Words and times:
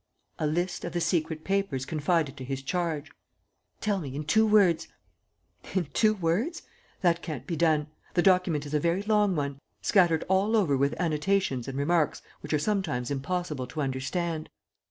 "A 0.39 0.47
list 0.47 0.83
of 0.83 0.93
the 0.93 0.99
secret 0.99 1.43
papers 1.43 1.85
confided 1.85 2.35
to 2.37 2.43
his 2.43 2.63
charge." 2.63 3.11
"Tell 3.81 3.99
me, 3.99 4.15
in 4.15 4.23
two 4.23 4.47
words...." 4.47 4.87
"In 5.75 5.85
two 5.93 6.15
words? 6.15 6.63
That 7.01 7.21
can't 7.21 7.45
be 7.45 7.55
done. 7.55 7.85
The 8.15 8.23
document 8.23 8.65
is 8.65 8.73
a 8.73 8.79
very 8.79 9.03
long 9.03 9.35
one, 9.35 9.59
scattered 9.83 10.25
all 10.27 10.55
over 10.55 10.75
with 10.75 10.99
annotations 10.99 11.67
and 11.67 11.77
remarks 11.77 12.23
which 12.39 12.51
are 12.51 12.57
sometimes 12.57 13.11
impossible 13.11 13.67
to 13.67 13.81
understand. 13.81 14.49